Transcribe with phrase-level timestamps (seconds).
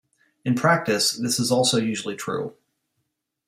[0.43, 2.55] In practice, this is also usually true.